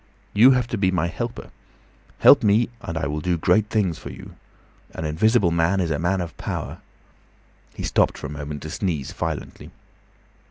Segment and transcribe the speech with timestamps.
[0.33, 1.51] You have to be my helper.
[2.17, 4.33] Help me—and I will do great things for you.
[4.95, 6.79] An invisible man is a man of power."
[7.75, 9.69] He stopped for a moment to sneeze violently.